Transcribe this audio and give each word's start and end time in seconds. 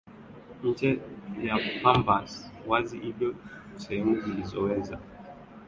nje 0.63 0.89
ya 1.47 1.55
pampas 1.83 2.51
wazi 2.67 2.99
hivyo 2.99 3.35
sehemu 3.75 4.21
zisizoweza 4.21 4.99